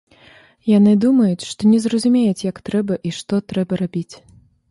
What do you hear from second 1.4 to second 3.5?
што не зразумеюць, як трэба і што